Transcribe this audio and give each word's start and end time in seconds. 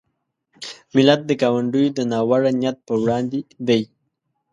ملت 0.95 1.21
د 1.25 1.31
ګاونډیو 1.41 1.93
د 1.97 1.99
ناوړه 2.11 2.51
نیت 2.61 2.77
په 2.87 2.93
وړاندې 3.01 3.39
دی. 3.67 3.81